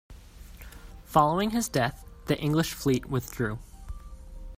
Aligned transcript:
Following 1.05 1.51
his 1.51 1.69
death, 1.69 2.07
the 2.25 2.35
English 2.39 2.73
fleet 2.73 3.05
withdrew. 3.05 3.59